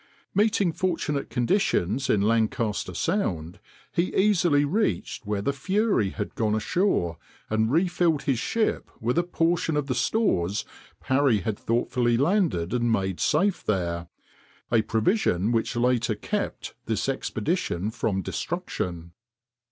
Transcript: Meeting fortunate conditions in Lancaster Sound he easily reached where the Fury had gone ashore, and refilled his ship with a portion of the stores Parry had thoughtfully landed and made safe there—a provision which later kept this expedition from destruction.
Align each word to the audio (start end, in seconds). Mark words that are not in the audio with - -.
Meeting 0.33 0.71
fortunate 0.71 1.29
conditions 1.29 2.09
in 2.09 2.23
Lancaster 2.23 2.95
Sound 2.95 3.59
he 3.91 4.05
easily 4.15 4.65
reached 4.65 5.27
where 5.27 5.43
the 5.43 5.53
Fury 5.53 6.09
had 6.09 6.33
gone 6.33 6.55
ashore, 6.55 7.19
and 7.51 7.71
refilled 7.71 8.23
his 8.23 8.39
ship 8.39 8.89
with 8.99 9.19
a 9.19 9.23
portion 9.23 9.77
of 9.77 9.85
the 9.85 9.93
stores 9.93 10.65
Parry 11.01 11.41
had 11.41 11.59
thoughtfully 11.59 12.17
landed 12.17 12.73
and 12.73 12.91
made 12.91 13.19
safe 13.19 13.63
there—a 13.63 14.81
provision 14.81 15.51
which 15.51 15.75
later 15.75 16.15
kept 16.15 16.73
this 16.87 17.07
expedition 17.07 17.91
from 17.91 18.23
destruction. 18.23 19.11